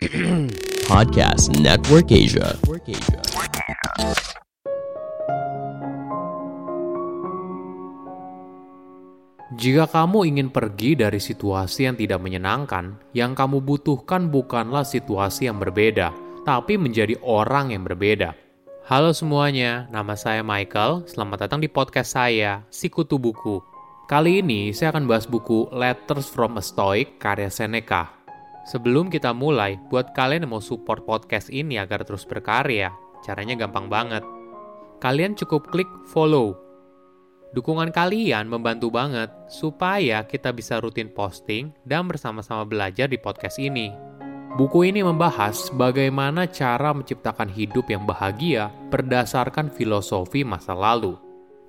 [0.88, 2.56] Podcast Network Asia.
[9.60, 15.60] Jika kamu ingin pergi dari situasi yang tidak menyenangkan, yang kamu butuhkan bukanlah situasi yang
[15.60, 16.16] berbeda,
[16.48, 18.32] tapi menjadi orang yang berbeda.
[18.88, 21.04] Halo semuanya, nama saya Michael.
[21.12, 23.60] Selamat datang di podcast saya, Sikutu Buku.
[24.08, 28.19] Kali ini saya akan bahas buku Letters from a Stoic karya Seneca.
[28.70, 32.94] Sebelum kita mulai, buat kalian yang mau support podcast ini agar terus berkarya,
[33.26, 34.22] caranya gampang banget.
[35.02, 36.70] Kalian cukup klik follow
[37.50, 43.90] Dukungan kalian membantu banget supaya kita bisa rutin posting dan bersama-sama belajar di podcast ini.
[44.54, 51.18] Buku ini membahas bagaimana cara menciptakan hidup yang bahagia berdasarkan filosofi masa lalu.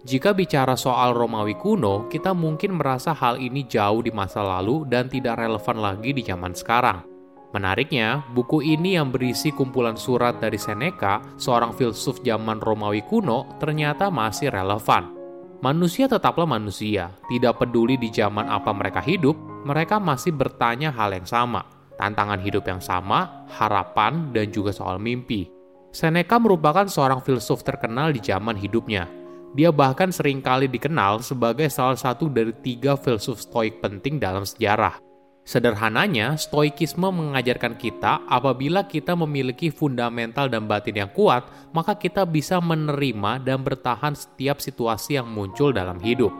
[0.00, 5.12] Jika bicara soal Romawi kuno, kita mungkin merasa hal ini jauh di masa lalu dan
[5.12, 7.04] tidak relevan lagi di zaman sekarang.
[7.52, 14.08] Menariknya, buku ini yang berisi kumpulan surat dari Seneca, seorang filsuf zaman Romawi kuno, ternyata
[14.08, 15.12] masih relevan.
[15.60, 19.36] Manusia tetaplah manusia, tidak peduli di zaman apa mereka hidup,
[19.68, 21.68] mereka masih bertanya hal yang sama,
[22.00, 25.52] tantangan hidup yang sama, harapan, dan juga soal mimpi.
[25.92, 29.19] Seneca merupakan seorang filsuf terkenal di zaman hidupnya.
[29.50, 35.02] Dia bahkan sering kali dikenal sebagai salah satu dari tiga filsuf stoik penting dalam sejarah.
[35.42, 41.42] Sederhananya, stoikisme mengajarkan kita apabila kita memiliki fundamental dan batin yang kuat,
[41.74, 46.30] maka kita bisa menerima dan bertahan setiap situasi yang muncul dalam hidup.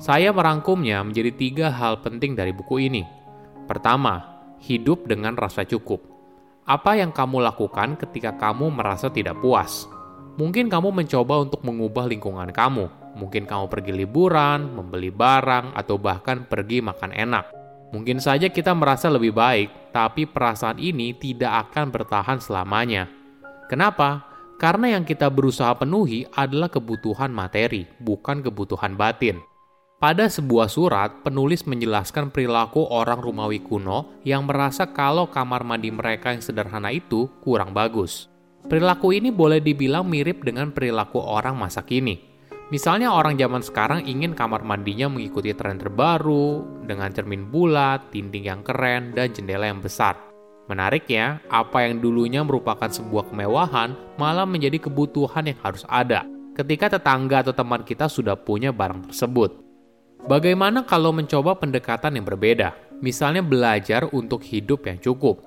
[0.00, 3.04] Saya merangkumnya menjadi tiga hal penting dari buku ini.
[3.68, 6.00] Pertama, hidup dengan rasa cukup.
[6.64, 9.84] Apa yang kamu lakukan ketika kamu merasa tidak puas?
[10.36, 13.16] Mungkin kamu mencoba untuk mengubah lingkungan kamu.
[13.16, 17.48] Mungkin kamu pergi liburan, membeli barang, atau bahkan pergi makan enak.
[17.96, 23.08] Mungkin saja kita merasa lebih baik, tapi perasaan ini tidak akan bertahan selamanya.
[23.72, 24.28] Kenapa?
[24.60, 29.40] Karena yang kita berusaha penuhi adalah kebutuhan materi, bukan kebutuhan batin.
[29.96, 36.36] Pada sebuah surat, penulis menjelaskan perilaku orang Romawi kuno yang merasa kalau kamar mandi mereka
[36.36, 38.28] yang sederhana itu kurang bagus.
[38.66, 44.34] Perilaku ini boleh dibilang mirip dengan perilaku orang masa kini Misalnya orang zaman sekarang ingin
[44.34, 50.18] kamar mandinya mengikuti tren terbaru, dengan cermin bulat, dinding yang keren, dan jendela yang besar.
[50.66, 56.26] Menarik ya, apa yang dulunya merupakan sebuah kemewahan malah menjadi kebutuhan yang harus ada
[56.58, 59.62] ketika tetangga atau teman kita sudah punya barang tersebut.
[60.26, 62.74] Bagaimana kalau mencoba pendekatan yang berbeda?
[62.98, 65.45] Misalnya belajar untuk hidup yang cukup.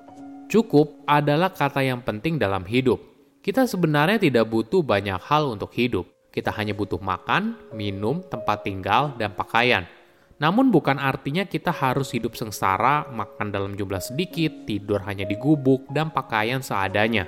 [0.50, 2.98] Cukup adalah kata yang penting dalam hidup.
[3.38, 9.10] Kita sebenarnya tidak butuh banyak hal untuk hidup kita hanya butuh makan, minum, tempat tinggal,
[9.18, 9.82] dan pakaian.
[10.38, 15.90] Namun bukan artinya kita harus hidup sengsara, makan dalam jumlah sedikit, tidur hanya di gubuk,
[15.90, 17.26] dan pakaian seadanya.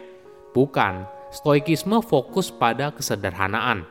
[0.55, 3.84] Bukan, stoikisme fokus pada kesederhanaan.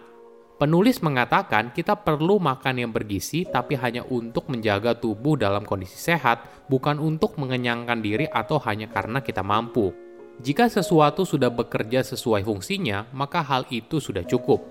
[0.62, 6.70] Penulis mengatakan kita perlu makan yang bergizi tapi hanya untuk menjaga tubuh dalam kondisi sehat,
[6.70, 9.90] bukan untuk mengenyangkan diri atau hanya karena kita mampu.
[10.38, 14.62] Jika sesuatu sudah bekerja sesuai fungsinya, maka hal itu sudah cukup.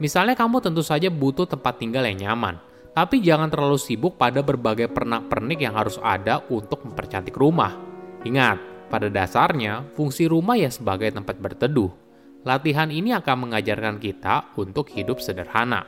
[0.00, 2.56] Misalnya kamu tentu saja butuh tempat tinggal yang nyaman,
[2.96, 7.76] tapi jangan terlalu sibuk pada berbagai pernak-pernik yang harus ada untuk mempercantik rumah.
[8.24, 12.05] Ingat, pada dasarnya fungsi rumah ya sebagai tempat berteduh.
[12.44, 15.86] Latihan ini akan mengajarkan kita untuk hidup sederhana.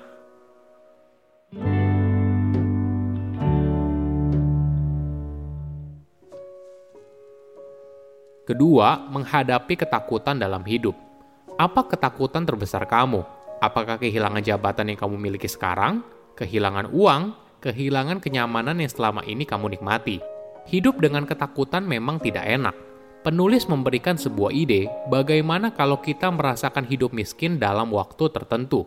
[8.49, 10.97] Kedua, menghadapi ketakutan dalam hidup.
[11.61, 13.21] Apa ketakutan terbesar kamu?
[13.61, 16.01] Apakah kehilangan jabatan yang kamu miliki sekarang,
[16.33, 20.25] kehilangan uang, kehilangan kenyamanan yang selama ini kamu nikmati?
[20.65, 22.88] Hidup dengan ketakutan memang tidak enak.
[23.27, 28.87] Penulis memberikan sebuah ide bagaimana kalau kita merasakan hidup miskin dalam waktu tertentu.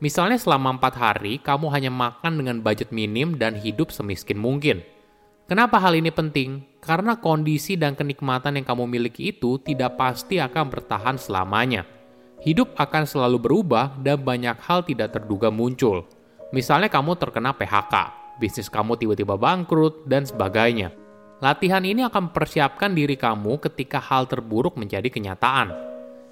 [0.00, 4.80] Misalnya selama empat hari, kamu hanya makan dengan budget minim dan hidup semiskin mungkin.
[5.48, 6.64] Kenapa hal ini penting?
[6.80, 11.84] Karena kondisi dan kenikmatan yang kamu miliki itu tidak pasti akan bertahan selamanya
[12.40, 16.08] hidup akan selalu berubah dan banyak hal tidak terduga muncul.
[16.50, 17.94] Misalnya kamu terkena PHK,
[18.40, 20.90] bisnis kamu tiba-tiba bangkrut, dan sebagainya.
[21.40, 25.72] Latihan ini akan mempersiapkan diri kamu ketika hal terburuk menjadi kenyataan.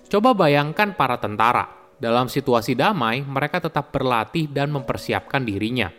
[0.08, 1.68] Coba bayangkan para tentara.
[1.98, 5.90] Dalam situasi damai, mereka tetap berlatih dan mempersiapkan dirinya.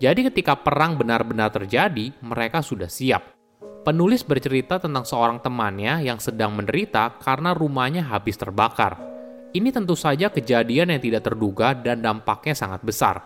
[0.00, 3.34] Jadi ketika perang benar-benar terjadi, mereka sudah siap.
[3.82, 9.12] Penulis bercerita tentang seorang temannya yang sedang menderita karena rumahnya habis terbakar
[9.52, 13.20] ini tentu saja kejadian yang tidak terduga dan dampaknya sangat besar.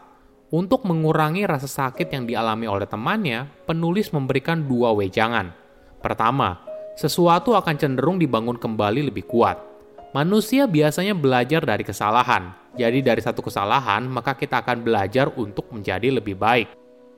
[0.46, 5.50] Untuk mengurangi rasa sakit yang dialami oleh temannya, penulis memberikan dua wejangan.
[5.98, 6.62] Pertama,
[6.94, 9.58] sesuatu akan cenderung dibangun kembali lebih kuat.
[10.14, 16.14] Manusia biasanya belajar dari kesalahan, jadi dari satu kesalahan maka kita akan belajar untuk menjadi
[16.14, 16.70] lebih baik.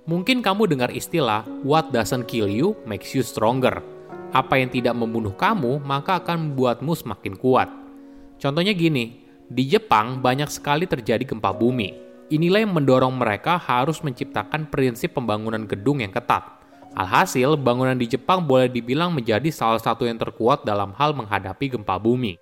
[0.08, 3.84] Mungkin kamu dengar istilah "what doesn't kill you makes you stronger".
[4.32, 7.68] Apa yang tidak membunuh kamu maka akan membuatmu semakin kuat.
[8.40, 9.20] Contohnya gini,
[9.52, 12.07] di Jepang banyak sekali terjadi gempa bumi.
[12.28, 16.44] Inilah yang mendorong mereka harus menciptakan prinsip pembangunan gedung yang ketat.
[16.92, 21.96] Alhasil, bangunan di Jepang boleh dibilang menjadi salah satu yang terkuat dalam hal menghadapi gempa
[21.96, 22.36] bumi.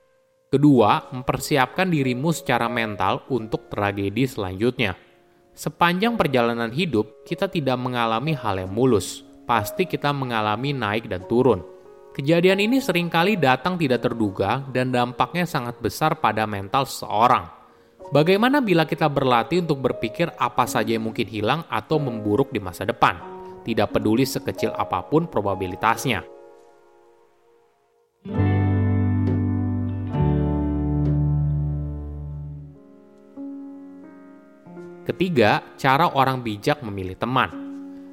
[0.51, 4.99] Kedua, mempersiapkan dirimu secara mental untuk tragedi selanjutnya.
[5.55, 9.23] Sepanjang perjalanan hidup, kita tidak mengalami hal yang mulus.
[9.47, 11.63] Pasti kita mengalami naik dan turun.
[12.11, 17.56] Kejadian ini sering kali datang tidak terduga dan dampaknya sangat besar pada mental seseorang.
[18.07, 22.87] Bagaimana bila kita berlatih untuk berpikir apa saja yang mungkin hilang atau memburuk di masa
[22.87, 23.19] depan?
[23.67, 26.23] Tidak peduli sekecil apa pun probabilitasnya.
[35.03, 37.51] Ketiga, cara orang bijak memilih teman.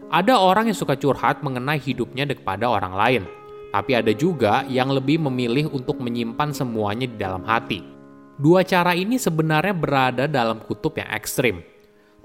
[0.10, 3.24] Ada orang yang suka curhat mengenai hidupnya kepada orang lain,
[3.70, 8.03] tapi ada juga yang lebih memilih untuk menyimpan semuanya di dalam hati.
[8.40, 11.62] Dua cara ini sebenarnya berada dalam kutub yang ekstrim.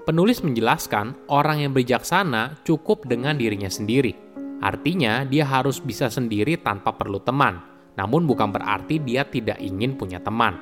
[0.03, 4.17] Penulis menjelaskan orang yang bijaksana cukup dengan dirinya sendiri.
[4.59, 7.61] Artinya, dia harus bisa sendiri tanpa perlu teman.
[7.93, 10.57] Namun bukan berarti dia tidak ingin punya teman.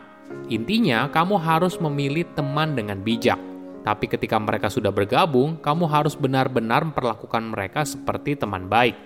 [0.52, 3.40] Intinya, kamu harus memilih teman dengan bijak
[3.88, 9.00] tapi ketika mereka sudah bergabung, kamu harus benar-benar memperlakukan mereka seperti teman baik.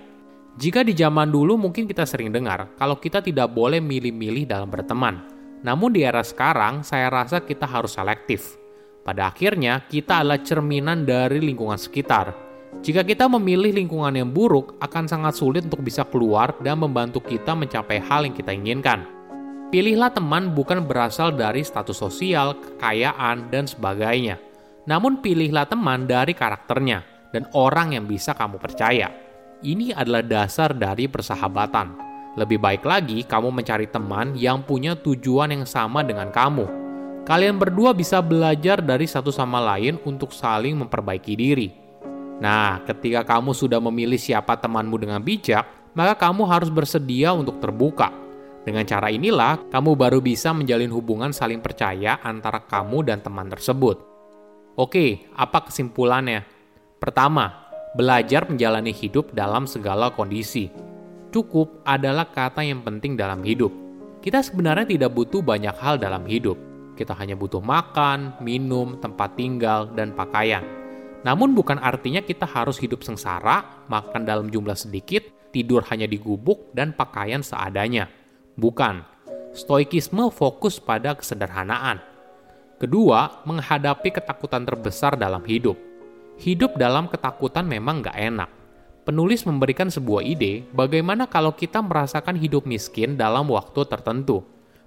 [0.57, 5.30] Jika di zaman dulu mungkin kita sering dengar kalau kita tidak boleh milih-milih dalam berteman.
[5.61, 8.57] Namun di era sekarang, saya rasa kita harus selektif.
[9.01, 12.33] Pada akhirnya, kita adalah cerminan dari lingkungan sekitar.
[12.81, 17.53] Jika kita memilih lingkungan yang buruk, akan sangat sulit untuk bisa keluar dan membantu kita
[17.53, 19.05] mencapai hal yang kita inginkan.
[19.69, 24.51] Pilihlah teman bukan berasal dari status sosial, kekayaan, dan sebagainya
[24.89, 29.13] namun pilihlah teman dari karakternya dan orang yang bisa kamu percaya.
[29.61, 32.10] Ini adalah dasar dari persahabatan.
[32.31, 36.63] Lebih baik lagi kamu mencari teman yang punya tujuan yang sama dengan kamu.
[37.27, 41.69] Kalian berdua bisa belajar dari satu sama lain untuk saling memperbaiki diri.
[42.41, 48.09] Nah, ketika kamu sudah memilih siapa temanmu dengan bijak, maka kamu harus bersedia untuk terbuka.
[48.65, 54.01] Dengan cara inilah, kamu baru bisa menjalin hubungan saling percaya antara kamu dan teman tersebut.
[54.79, 56.47] Oke, apa kesimpulannya?
[56.97, 57.53] Pertama,
[57.93, 60.90] belajar menjalani hidup dalam segala kondisi.
[61.31, 63.71] Cukup adalah kata yang penting dalam hidup.
[64.19, 66.59] Kita sebenarnya tidak butuh banyak hal dalam hidup.
[66.99, 70.61] Kita hanya butuh makan, minum, tempat tinggal, dan pakaian.
[71.23, 75.23] Namun bukan artinya kita harus hidup sengsara, makan dalam jumlah sedikit,
[75.55, 78.11] tidur hanya di gubuk, dan pakaian seadanya.
[78.59, 79.07] Bukan.
[79.51, 82.11] Stoikisme fokus pada kesederhanaan
[82.81, 85.77] Kedua, menghadapi ketakutan terbesar dalam hidup.
[86.41, 88.49] Hidup dalam ketakutan memang nggak enak.
[89.11, 94.39] Penulis memberikan sebuah ide bagaimana kalau kita merasakan hidup miskin dalam waktu tertentu.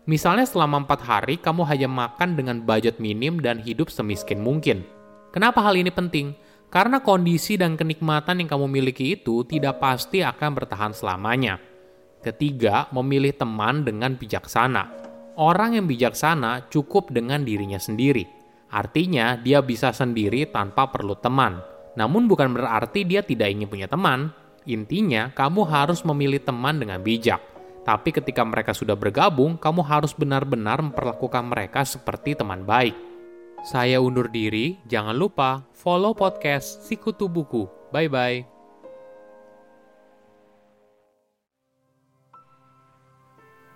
[0.08, 4.80] Misalnya selama empat hari kamu hanya makan dengan budget minim dan hidup semiskin mungkin.
[5.28, 6.32] Kenapa hal ini penting?
[6.72, 11.60] Karena kondisi dan kenikmatan yang kamu miliki itu tidak pasti akan bertahan selamanya.
[12.24, 14.88] Ketiga, memilih teman dengan bijaksana.
[15.36, 18.24] Orang yang bijaksana cukup dengan dirinya sendiri.
[18.72, 21.73] Artinya, dia bisa sendiri tanpa perlu teman.
[21.94, 24.30] Namun bukan berarti dia tidak ingin punya teman.
[24.64, 27.40] Intinya, kamu harus memilih teman dengan bijak.
[27.84, 32.96] Tapi ketika mereka sudah bergabung, kamu harus benar-benar memperlakukan mereka seperti teman baik.
[33.64, 37.68] Saya undur diri, jangan lupa follow podcast Sikutu Buku.
[37.92, 38.53] Bye-bye.